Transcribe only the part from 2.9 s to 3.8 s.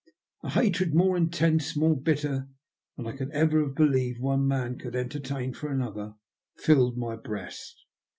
than I could ever have